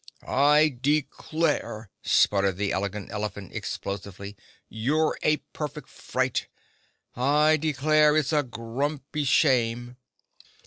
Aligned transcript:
"I 0.27 0.79
declare," 0.81 1.91
spluttered 2.01 2.57
the 2.57 2.71
Elegant 2.71 3.11
Elephant 3.11 3.53
explosively, 3.53 4.35
"you're 4.67 5.15
a 5.21 5.37
perfect 5.53 5.89
fright. 5.89 6.47
I 7.15 7.55
declare, 7.57 8.17
it's 8.17 8.33
a 8.33 8.41
grumpy 8.41 9.25
shame!" 9.25 9.97